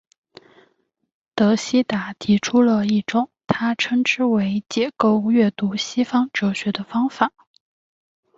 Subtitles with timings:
[1.35, 7.31] 德希达提出了一种他称之为解构阅读西方哲学的方法。